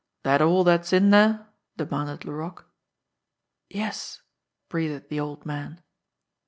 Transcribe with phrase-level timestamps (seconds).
[0.23, 1.45] "That all that's in there?"
[1.77, 2.67] demanded Laroque.
[3.69, 4.21] "Yes,"
[4.67, 5.83] breathed the old man.